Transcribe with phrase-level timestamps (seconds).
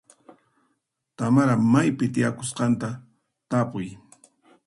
[1.17, 2.89] Tamara maypi tarikusqanta
[3.49, 3.87] tapuy.